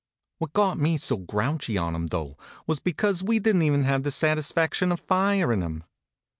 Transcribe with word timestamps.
What 0.39 0.53
got 0.53 0.79
me 0.79 0.97
so 0.97 1.15
grouchy 1.17 1.77
on 1.77 1.93
him, 1.93 2.07
though, 2.07 2.35
was 2.65 2.79
because 2.79 3.21
we 3.21 3.37
didn 3.37 3.59
t 3.59 3.67
even 3.67 3.83
have 3.83 4.01
the 4.01 4.09
satis 4.09 4.51
faction 4.51 4.91
of 4.91 4.99
firm 5.01 5.35
him. 5.61 5.83